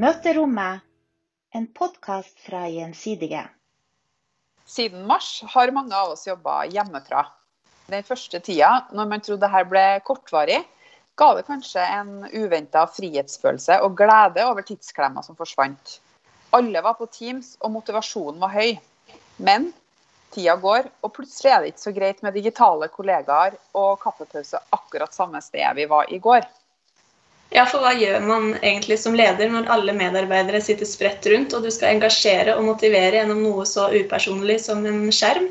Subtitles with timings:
[0.00, 0.80] Møterommet,
[1.52, 3.42] en podkast fra Gjensidige.
[4.64, 7.26] Siden mars har mange av oss jobba hjemmefra.
[7.92, 10.62] Den første tida, når man trodde dette ble kortvarig,
[11.20, 15.98] ga det kanskje en uventa frihetsfølelse og glede over tidsklemma som forsvant.
[16.56, 18.78] Alle var på Teams, og motivasjonen var høy.
[19.36, 19.68] Men
[20.32, 25.12] tida går, og plutselig er det ikke så greit med digitale kollegaer og kaffepause akkurat
[25.12, 26.48] samme sted vi var i går.
[27.50, 31.64] Ja, for hva gjør man egentlig som leder når alle medarbeidere sitter spredt rundt, og
[31.66, 35.48] du skal engasjere og motivere gjennom noe så upersonlig som en skjerm?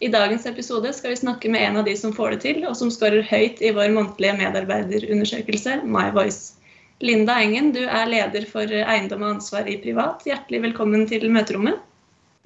[0.00, 2.76] I dagens episode skal vi snakke med en av de som får det til, og
[2.76, 6.56] som skårer høyt i vår månedlige medarbeiderundersøkelse My Voice.
[7.04, 10.24] Linda Engen, du er leder for eiendom og ansvar i privat.
[10.28, 11.80] Hjertelig velkommen til møterommet.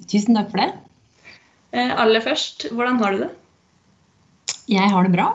[0.07, 0.69] Tusen takk for det.
[1.75, 3.31] Eh, aller først, hvordan har du det?
[4.71, 5.27] Jeg har det bra.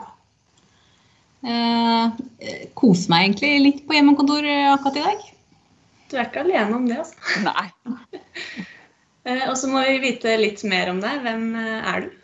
[1.41, 5.29] Eh, koser meg egentlig litt på hjemmekontor akkurat i dag.
[6.11, 7.45] Du er ikke alene om det, altså.
[7.47, 7.69] Nei.
[9.29, 11.21] eh, og så må vi vite litt mer om deg.
[11.23, 12.17] Hvem eh, er du?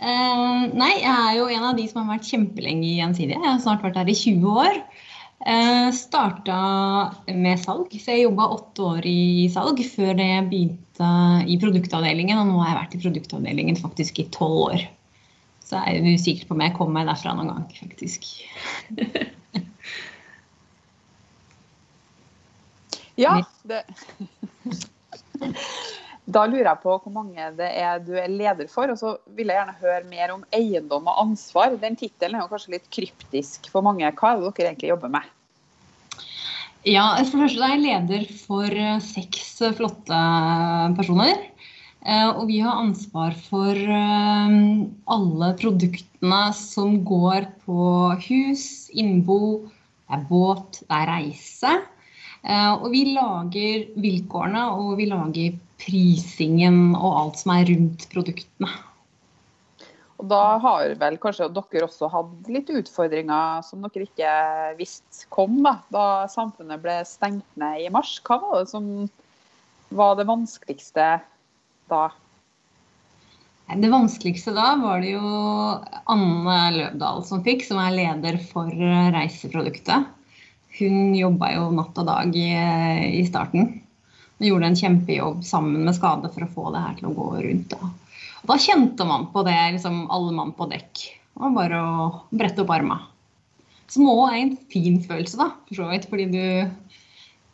[0.00, 3.38] Eh, nei, jeg er jo en av de som har vært kjempelenge i Gjensidige.
[3.38, 4.82] Jeg har snart vært her i 20 år.
[5.40, 6.60] Eh, starta
[7.30, 11.10] med salg, så jeg jobba åtte år i salg før jeg begynte
[11.46, 12.42] i produktavdelingen.
[12.42, 14.88] Og nå har jeg vært i produktavdelingen faktisk i tolv år.
[15.70, 18.26] Så jeg er usikker på om jeg kommer meg derfra noen gang, faktisk.
[23.20, 23.82] Ja, det
[26.30, 28.92] Da lurer jeg på hvor mange det er du er leder for.
[28.92, 31.74] Og så vil jeg gjerne høre mer om eiendom og ansvar.
[31.82, 34.06] Den tittelen er jo kanskje litt kryptisk for mange.
[34.14, 35.26] Hva er det dere egentlig jobber med?
[36.86, 40.20] Ja, for det første er jeg leder for eh, seks flotte
[40.96, 41.49] personer.
[42.00, 44.58] Eh, Og vi har ansvar for eh,
[45.06, 47.88] alle produktene som går på
[48.24, 49.68] hus, innbo,
[50.08, 51.74] det er båt, det er reise.
[52.42, 58.70] Eh, Og vi lager vilkårene, og vi lager prisingen og alt som er rundt produktene.
[60.20, 64.32] Og da har vel kanskje dere også hatt litt utfordringer som dere ikke
[64.76, 68.18] visste kom da, da samfunnet ble stengt ned i mars.
[68.24, 69.08] Hva var det som
[69.96, 71.06] var det vanskeligste
[71.90, 72.08] da?
[73.70, 75.26] Det vanskeligste da var det jo
[76.10, 80.08] Anne Løvdahl som fikk, som er leder for eh, Reiseproduktet.
[80.80, 82.48] Hun jobba jo natt og dag i,
[83.20, 83.70] i starten.
[84.40, 87.28] Hun gjorde en kjempejobb sammen med Skade for å få det her til å gå
[87.44, 87.74] rundt.
[87.76, 87.90] Da,
[88.40, 91.06] og da kjente man på det, liksom alle mann på dekk.
[91.30, 92.98] Det var bare å brette opp arma.
[93.90, 96.10] Som òg er en fin følelse, da, for så vidt.
[96.10, 96.42] Fordi du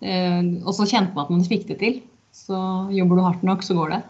[0.06, 2.00] eh, også kjente man at man fikk det til.
[2.36, 2.56] Så
[2.92, 4.03] jobber du hardt nok, så går det.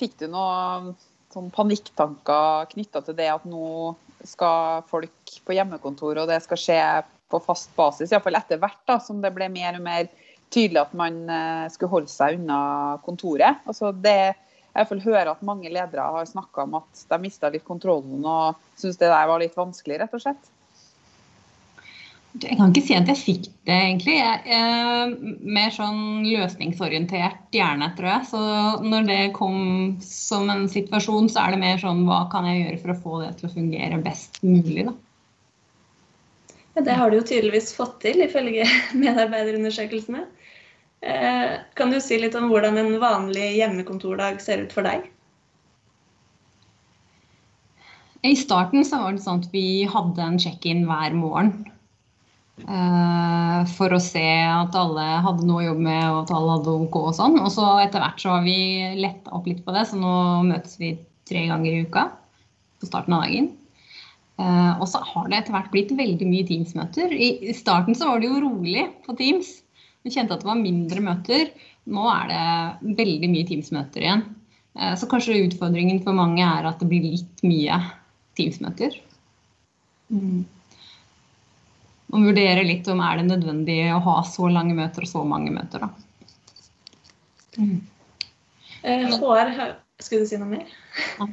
[0.00, 0.92] Fikk du noen
[1.32, 3.94] sånn panikktanker knytta til det at nå
[4.26, 6.80] skal folk på hjemmekontor, og det skal skje
[7.32, 10.08] på fast basis, iallfall etter hvert da, som det ble mer og mer
[10.54, 12.58] tydelig at man eh, skulle holde seg unna
[13.06, 13.62] kontoret.
[13.66, 14.36] Altså det,
[14.76, 19.00] jeg hører at mange ledere har snakka om at de mista litt kontrollen og syntes
[19.00, 20.52] det der var litt vanskelig, rett og slett.
[22.42, 24.16] Jeg kan ikke si at jeg fikk det, egentlig.
[24.18, 25.12] Jeg er
[25.56, 28.26] mer sånn løsningsorientert hjerne, tror jeg.
[28.28, 28.40] Så
[28.84, 29.58] når det kom
[30.04, 33.20] som en situasjon, så er det mer sånn hva kan jeg gjøre for å få
[33.22, 34.96] det til å fungere best mulig, da.
[36.76, 38.66] Ja, det har du jo tydeligvis fått til, ifølge
[39.04, 40.26] medarbeiderundersøkelsene.
[41.06, 45.06] Eh, Kan du si litt om hvordan en vanlig hjemmekontordag ser ut for deg?
[48.26, 51.52] I starten så var det sånn at vi hadde en check-in hver morgen.
[52.64, 56.78] Eh, for å se at alle hadde noe å jobbe med og at alle hadde
[56.86, 57.38] OK og sånn.
[57.42, 58.58] Og så etter hvert så har vi
[59.00, 60.16] letta opp litt på det, så nå
[60.48, 60.96] møtes vi
[61.26, 62.08] tre ganger i uka
[62.80, 63.52] på starten av dagen.
[64.36, 67.12] Eh, og så har det etter hvert blitt veldig mye Teams-møter.
[67.12, 69.54] I, starten så var det jo rolig på Teams.
[70.04, 71.48] Vi kjente at det var mindre møter.
[71.88, 74.26] Nå er det veldig mye Teams-møter igjen.
[74.76, 77.80] Eh, så kanskje utfordringen for mange er at det blir litt mye
[78.36, 79.00] Teams-møter.
[80.12, 80.44] Mm.
[82.12, 85.52] Man vurderer litt om er det nødvendig å ha så lange møter og så mange
[85.54, 85.88] møter, da.
[87.56, 87.80] Mm.
[88.82, 90.76] Eh, HR har Skulle du si noe mer?
[91.18, 91.30] Ja.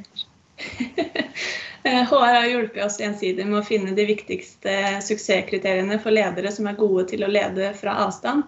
[1.84, 6.64] Eh, HR har hjulpet oss gjensidig med å finne de viktigste suksesskriteriene for ledere som
[6.70, 8.46] er gode til å lede fra avstand.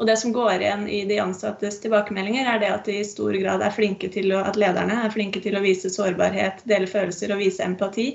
[0.00, 3.36] Og det som går igjen i de ansattes tilbakemeldinger, er det at de i stor
[3.36, 7.34] grad er flinke til å, at lederne er flinke til å vise sårbarhet, dele følelser
[7.36, 8.08] og vise empati.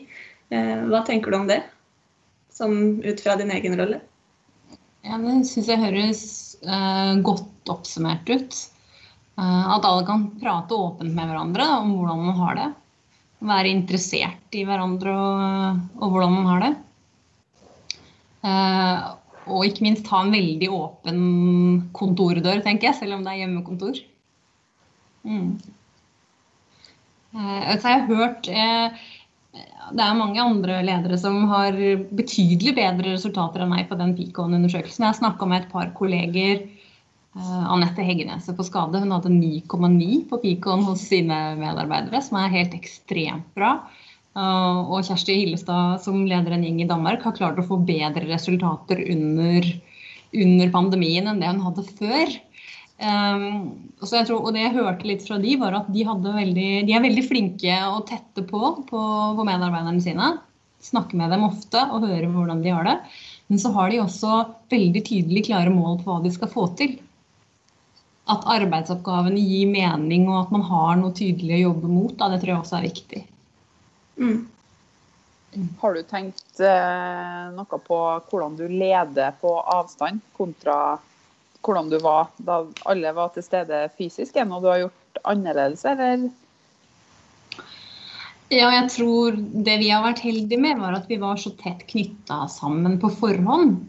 [0.50, 1.60] Eh, hva tenker du om det,
[2.64, 4.00] som ut fra din egen rolle?
[5.04, 6.22] Ja, det syns jeg høres
[6.64, 8.56] uh, godt oppsummert ut.
[9.36, 12.70] Uh, at alle kan prate åpent med hverandre om hvordan man har det.
[13.44, 16.74] Være interessert i hverandre og, og hvordan man har det.
[18.44, 18.98] Uh,
[19.52, 21.22] og ikke minst ha en veldig åpen
[21.96, 24.00] kontordør, tenker jeg, selv om det er hjemmekontor.
[25.28, 25.58] Mm.
[27.34, 29.06] Eh, så jeg har hørt eh,
[29.54, 31.76] det er mange andre ledere som har
[32.18, 35.06] betydelig bedre resultater enn meg på den Picon-undersøkelsen.
[35.06, 36.64] Jeg snakka med et par kolleger.
[37.34, 42.54] Uh, Anette Heggeneset på skade hun hadde 9,9 på Picon hos sine medarbeidere, som er
[42.54, 43.76] helt ekstremt bra.
[44.34, 48.26] Uh, og Kjersti Hillestad, som leder en gjeng i Danmark, har klart å få bedre
[48.30, 49.70] resultater under,
[50.34, 52.38] under pandemien enn det hun hadde før.
[53.02, 56.72] Um, så jeg tror, og det jeg hørte litt fra de, var at de, veldig,
[56.88, 59.04] de er veldig flinke og tette på, på,
[59.38, 60.34] på medarbeiderne sine.
[60.84, 62.98] Snakker med dem ofte og hører hvordan de har det.
[63.52, 66.96] Men så har de også veldig tydelig klare mål på hva de skal få til.
[68.32, 72.14] At arbeidsoppgavene gir mening, og at man har noe tydelig å jobbe mot.
[72.20, 73.24] Da, det tror jeg også er viktig.
[74.20, 74.40] Mm.
[75.82, 77.98] Har du tenkt eh, noe på
[78.30, 80.78] hvordan du leder på avstand kontra
[81.64, 84.36] hvordan du var da alle var til stede fysisk?
[84.36, 86.30] Er det noe du har gjort annerledes, eller?
[88.54, 91.86] Ja, jeg tror det vi har vært heldige med, var at vi var så tett
[91.90, 93.80] knytta sammen på forhånd.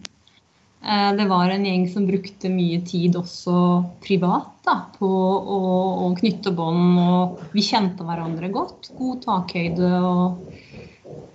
[0.84, 3.56] Eh, det var en gjeng som brukte mye tid også
[4.04, 5.60] privat da, på å,
[6.06, 7.00] å knytte bånd.
[7.00, 8.92] Og vi kjente hverandre godt.
[8.98, 10.40] God takhøyde og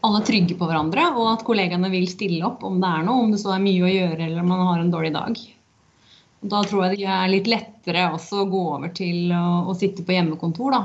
[0.06, 1.12] alle trygge på hverandre.
[1.18, 3.86] Og at kollegaene vil stille opp om det er noe, om det så er mye
[3.86, 5.42] å gjøre eller om man har en dårlig dag.
[6.40, 10.06] Da tror jeg det er litt lettere også å gå over til å, å sitte
[10.08, 10.76] på hjemmekontor.
[10.76, 10.84] Da.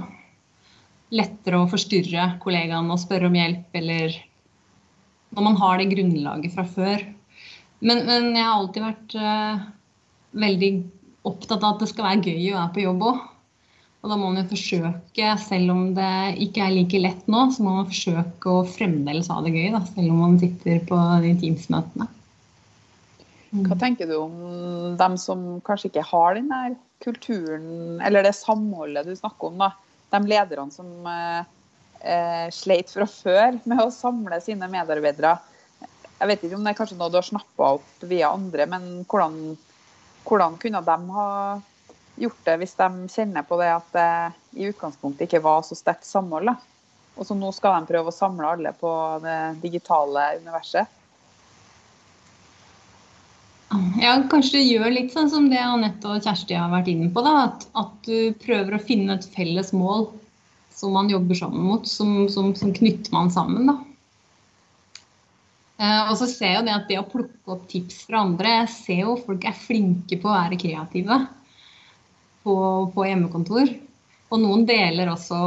[1.14, 4.16] Lettere å forstyrre kollegaene og spørre om hjelp, eller
[5.34, 7.04] når man har det grunnlaget fra før.
[7.84, 9.62] Men, men jeg har alltid vært uh,
[10.42, 10.72] veldig
[11.28, 13.22] opptatt av at det skal være gøy å være på jobb òg.
[14.04, 16.14] Og da må man jo forsøke, selv om det
[16.44, 19.80] ikke er like lett nå, så må man forsøke å fremdeles ha det gøy, da,
[19.88, 22.10] selv om man sitter på de Teams-møtene.
[23.54, 23.78] Hva mm.
[23.78, 26.72] tenker du om dem som kanskje ikke har den der
[27.04, 29.60] kulturen, eller det samholdet du snakker om?
[29.62, 29.70] da,
[30.10, 31.44] De lederne som eh,
[32.00, 35.36] eh, sleit fra før med å samle sine medarbeidere.
[36.18, 38.90] Jeg vet ikke om det er kanskje noe du har snappa opp via andre, men
[39.06, 39.38] hvordan,
[40.26, 41.28] hvordan, kunne de ha
[42.24, 44.10] gjort det hvis de kjenner på det at det
[44.58, 46.56] i utgangspunktet ikke var så sterkt samhold?
[47.14, 48.90] Og så nå skal de prøve å samle alle på
[49.22, 50.90] det digitale universet.
[53.98, 57.24] Ja, kanskje du gjør litt sånn som det Anette og Kjersti har vært inne på.
[57.24, 60.10] At, at, du prøver å finne et felles mål
[60.74, 63.70] som man jobber sammen mot, som, som, som knytter man sammen.
[63.70, 63.76] Da.
[65.78, 68.60] Eh, og så ser jeg jo det at det å plukke opp tips fra andre
[68.60, 71.18] Jeg ser jo folk er flinke på å være kreative
[72.44, 72.54] på,
[72.94, 73.72] på hjemmekontor.
[74.30, 75.38] Og noen deler også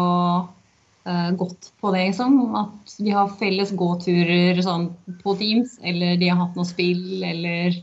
[1.07, 2.39] eh, godt på det, liksom.
[2.59, 4.89] At de har felles gåturer sånn,
[5.21, 7.77] på Teams, eller de har hatt noe spill, eller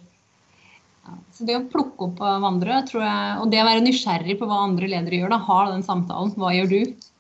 [1.35, 4.49] så det å plukke opp av andre, tror jeg, og det å være nysgjerrig på
[4.49, 6.33] hva andre ledere gjør, da, har den samtalen.
[6.39, 7.11] Hva gjør du?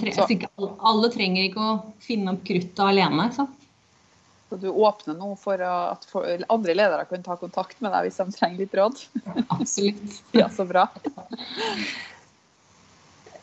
[0.00, 3.28] Tre, ikke, alle trenger ikke å finne opp kruttet alene.
[3.36, 3.44] Så.
[4.48, 6.06] så du åpner nå for at
[6.48, 9.02] andre ledere kan ta kontakt med deg hvis de trenger litt råd?
[9.56, 10.20] Absolutt.
[10.40, 10.88] ja, så bra.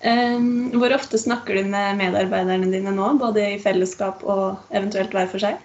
[0.04, 5.46] Hvor ofte snakker du med medarbeiderne dine nå, både i fellesskap og eventuelt hver for
[5.46, 5.62] seg?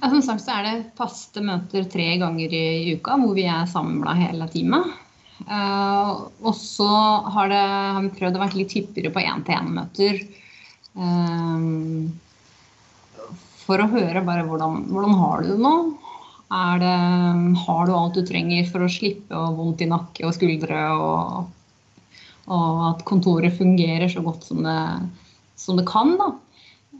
[0.00, 3.68] Ja, som sagt så er det faste møter tre ganger i uka hvor vi er
[3.70, 4.92] samla hele teamet.
[5.44, 6.88] Uh, og så
[7.32, 10.22] har, har, vi prøvd å være litt hyppigere på én-til-én-møter.
[10.96, 12.08] Uh,
[13.66, 15.76] for å høre bare hvordan, hvordan har du det nå?
[16.80, 16.96] Det,
[17.66, 20.82] har du alt du trenger for å slippe å vondt i nakke og skuldre?
[20.94, 22.10] Og,
[22.46, 24.78] og at kontoret fungerer så godt som det,
[25.58, 26.14] som det kan.
[26.20, 26.30] Da.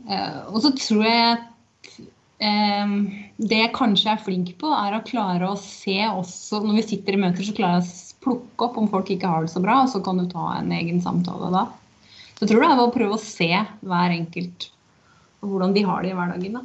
[0.07, 1.45] Uh, og så tror jeg
[2.38, 7.16] det jeg kanskje er flink på, er å klare å se også Når vi sitter
[7.16, 9.78] i møter, så klarer jeg å plukke opp om folk ikke har det så bra,
[9.85, 11.66] og så kan du ta en egen samtale da.
[12.37, 14.71] Så jeg tror det er å prøve å se hver enkelt
[15.40, 16.59] og hvordan de har det i hverdagen.
[16.59, 16.64] da.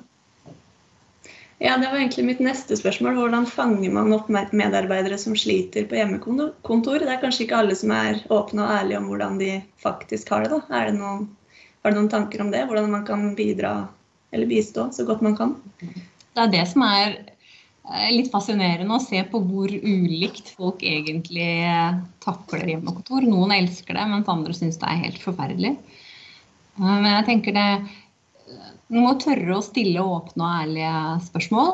[1.62, 3.20] Ja, Det var egentlig mitt neste spørsmål.
[3.20, 7.00] Hvordan fanger man opp medarbeidere som sliter på hjemmekontor?
[7.00, 9.52] Det er kanskje ikke alle som er åpne og ærlige om hvordan de
[9.84, 10.50] faktisk har det.
[10.56, 10.62] da.
[10.74, 11.28] Er det noen,
[11.84, 12.66] har du noen tanker om det?
[12.66, 13.88] Hvordan man kan bidra
[14.32, 15.56] eller bistå så godt man kan.
[15.80, 21.50] Det er det som er eh, litt fascinerende å se på hvor ulikt folk egentlig
[21.68, 23.28] eh, takler hjemmekontor.
[23.28, 25.76] Noen elsker det, mens andre syns det er helt forferdelig.
[26.80, 27.70] Eh, men jeg tenker det
[28.92, 30.96] Man må tørre å stille åpne og ærlige
[31.30, 31.70] spørsmål.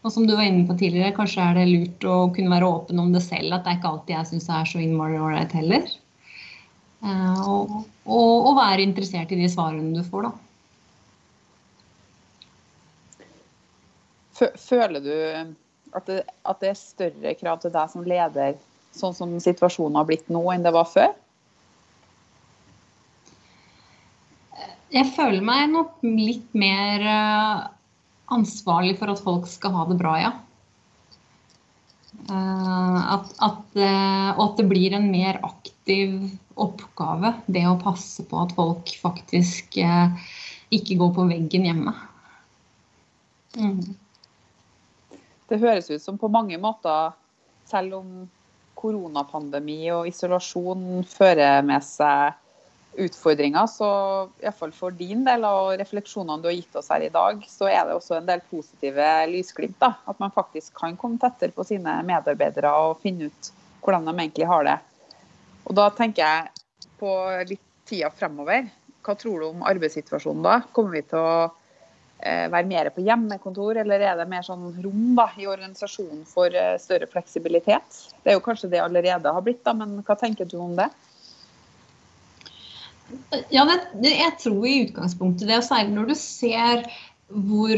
[0.00, 3.00] Og som du var inne på tidligere, kanskje er det lurt å kunne være åpen
[3.00, 3.54] om det selv.
[3.56, 5.88] At det er ikke alltid jeg syns er så innmari ålreit heller.
[7.00, 7.72] Og,
[8.04, 10.49] og, og være interessert i de svarene du får, da.
[14.40, 15.14] Føler du
[15.96, 18.54] at det, at det er større krav til deg som leder,
[18.96, 21.10] sånn som situasjonen har blitt nå, enn det var før?
[24.90, 27.58] Jeg føler meg nok litt mer eh,
[28.34, 30.32] ansvarlig for at folk skal ha det bra, ja.
[32.26, 36.16] Eh, at, at, eh, og at det blir en mer aktiv
[36.60, 41.94] oppgave, det å passe på at folk faktisk ikke går på veggen hjemme.
[43.58, 43.94] Mm.
[45.50, 47.16] Det høres ut som på mange måter,
[47.66, 48.12] selv om
[48.78, 52.38] koronapandemi og isolasjon fører med seg
[53.00, 53.88] utfordringer, så
[54.42, 57.84] iallfall for din del og refleksjonene du har gitt oss her i dag, så er
[57.86, 59.82] det også en del positive lysglimt.
[59.82, 63.52] At man faktisk kan komme tettere på sine medarbeidere og finne ut
[63.84, 64.78] hvordan de egentlig har det.
[65.66, 67.14] Og Da tenker jeg på
[67.48, 68.66] litt tida fremover.
[69.06, 70.58] Hva tror du om arbeidssituasjonen da?
[70.74, 71.48] Kommer vi til å
[72.52, 76.76] være mer på hjemmekontor, eller er det mer sånn rom da, i organisasjonen for eh,
[76.82, 78.02] større fleksibilitet?
[78.20, 80.90] Det er jo kanskje det allerede har blitt, da, men hva tenker du om det?
[83.50, 85.58] Ja, det, jeg tror i utgangspunktet det.
[85.58, 86.84] Og særlig når du ser
[87.30, 87.74] hvor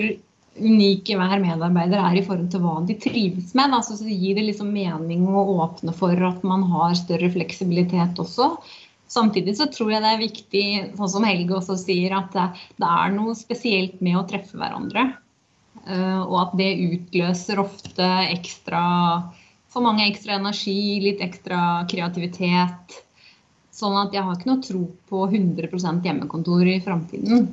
[0.53, 3.73] unike hver medarbeider er i forhold til hva de trives med.
[3.73, 8.53] Altså, så gir det liksom mening å åpne for at man har større fleksibilitet også.
[9.13, 10.67] Samtidig så tror jeg det er viktig,
[10.97, 12.47] sånn som Helge også sier, at det,
[12.81, 15.11] det er noe spesielt med å treffe hverandre.
[15.83, 18.83] Uh, og at det utløser ofte ekstra
[19.73, 23.01] For mange ekstra energi, litt ekstra kreativitet.
[23.73, 27.47] Sånn at jeg har ikke noe tro på 100% hjemmekontor i framtiden.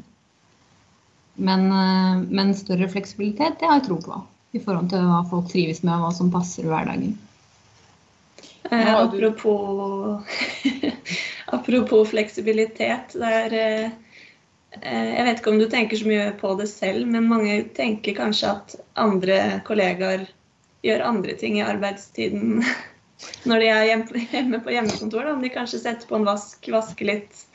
[1.39, 4.19] Men, eh, men, større fleksibilitet, det har jeg tro på.
[4.51, 7.15] I forhold til hva folk trives med, og hva som passer i hverdagen.
[8.69, 10.19] Eh, apropos,
[11.55, 13.15] apropos fleksibilitet.
[13.19, 13.91] Der, eh,
[14.83, 18.53] jeg vet ikke om du tenker så mye på det selv, men mange tenker kanskje
[18.53, 20.27] at andre kollegaer
[20.85, 22.61] gjør andre ting i arbeidstiden
[23.49, 23.87] når de er
[24.31, 25.31] hjemme på hjemmekontor?
[25.33, 27.45] Om de kanskje setter på en vask, vasker litt.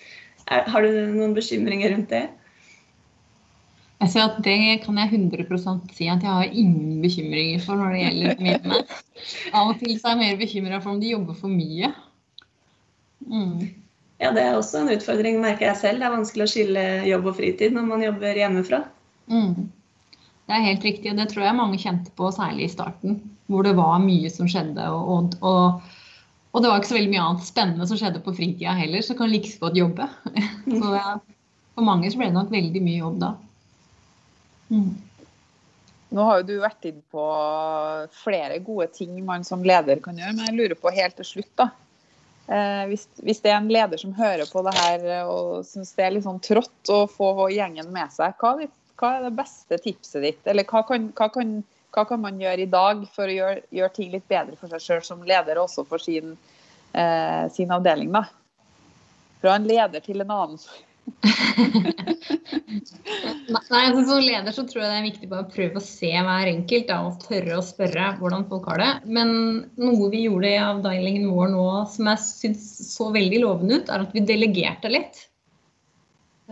[0.44, 2.26] Er, har du noen bekymringer rundt det?
[4.02, 7.94] Jeg ser at Det kan jeg 100% si at jeg har ingen bekymringer for når
[7.94, 8.82] det gjelder hjemme.
[9.56, 11.94] Av og til er jeg mer bekymra for om de jobber for mye.
[13.24, 13.83] Mm.
[14.25, 16.00] Ja, det er også en utfordring, merker jeg selv.
[16.00, 18.81] Det er vanskelig å skille jobb og fritid når man jobber hjemmefra.
[19.28, 19.66] Mm.
[20.45, 23.19] Det er helt riktig, og det tror jeg mange kjente på, særlig i starten.
[23.52, 24.87] Hvor det var mye som skjedde.
[24.97, 25.85] Og, og,
[26.54, 29.16] og, det var ikke så veldig mye annet spennende som skjedde på fritida heller, så
[29.19, 30.09] kan like godt jobbe.
[30.81, 31.16] så ja,
[31.76, 33.35] for mange så ble det nok veldig mye jobb da.
[34.73, 34.93] Mm.
[36.14, 37.23] Nå har jo du vært inn på
[38.23, 41.52] flere gode ting man som leder kan gjøre, men jeg lurer på helt til slutt,
[41.61, 41.73] da.
[42.44, 46.04] Eh, hvis, hvis, det er en leder som hører på det her og syns det
[46.04, 49.78] er litt sånn trått å få gjengen med seg, hva er hva er det beste
[49.82, 50.42] tipset ditt?
[50.48, 51.54] Eller hva kan, hva kan,
[51.94, 54.84] hva kan man gjøre i dag for å gjøre, gjøre, ting litt bedre for seg
[54.84, 56.36] sjøl som leder, og også for sin,
[56.92, 58.12] eh, sin avdeling?
[58.14, 58.24] da?
[59.42, 60.60] Fra en leder til en annen.
[63.54, 66.11] Nei, altså Som leder så tror jeg det er viktig bare å prøve å se
[66.12, 68.90] hver enkelt da, og tørre å spørre hvordan folk har det.
[69.18, 69.28] Men
[69.80, 74.06] noe vi gjorde i avdelingen vår nå som jeg syns så veldig lovende ut, er
[74.06, 75.16] at vi delegerte litt.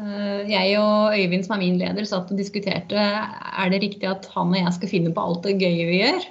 [0.01, 4.29] Eh, jeg og Øyvind, som er min leder, satt og diskuterte er det riktig at
[4.33, 6.31] han og jeg skal finne på alt det gøye vi gjør.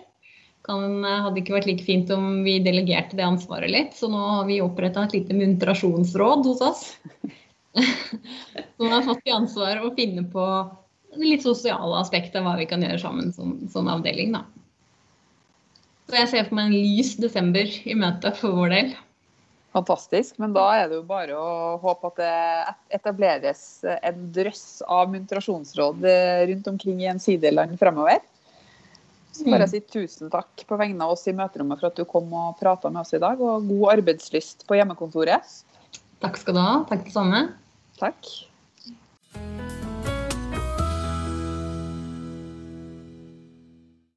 [0.66, 3.94] Kan, eh, hadde ikke vært like fint om vi delegerte det ansvaret litt.
[3.98, 6.84] Så nå har vi oppretta et lite muntrasjonsråd hos oss.
[7.74, 10.46] Som har fått i ansvar å finne på
[11.16, 14.36] det litt sosiale aspektet av hva vi kan gjøre sammen som, som avdeling.
[14.36, 14.46] Da.
[16.10, 18.94] Så jeg ser for meg en lys desember i møte for vår del.
[19.72, 20.36] Fantastisk.
[20.44, 26.04] Men da er det jo bare å håpe at det etableres en drøss av muntrasjonsråd
[26.12, 28.20] eh, rundt omkring i en sideland fremover.
[29.32, 29.72] Så bare mm.
[29.72, 32.92] si tusen takk på vegne av oss i møterommet for at du kom og prata
[32.92, 33.40] med oss i dag.
[33.40, 35.56] Og god arbeidslyst på hjemmekontoret.
[36.22, 36.74] Takk skal du ha.
[36.90, 37.42] Takk det samme.
[37.98, 38.30] Takk.